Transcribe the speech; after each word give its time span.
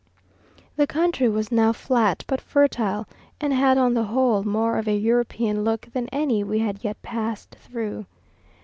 The 0.77 0.87
country 0.87 1.29
was 1.29 1.51
now 1.51 1.73
flat 1.73 2.23
but 2.25 2.41
fertile, 2.41 3.07
and 3.39 3.53
had 3.53 3.77
on 3.77 3.93
the 3.93 4.05
whole 4.05 4.41
more 4.41 4.79
of 4.79 4.87
a 4.87 4.97
European 4.97 5.63
look 5.63 5.85
than 5.93 6.07
any 6.09 6.43
we 6.43 6.57
had 6.57 6.83
yet 6.83 6.99
passed 7.03 7.55
through. 7.59 8.07